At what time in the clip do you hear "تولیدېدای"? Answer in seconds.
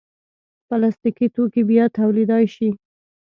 1.97-2.45